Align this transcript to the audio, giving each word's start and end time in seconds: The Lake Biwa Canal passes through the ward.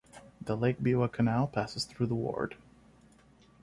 The 0.43 0.57
Lake 0.57 0.79
Biwa 0.79 1.11
Canal 1.13 1.45
passes 1.45 1.85
through 1.85 2.07
the 2.07 2.15
ward. 2.15 2.55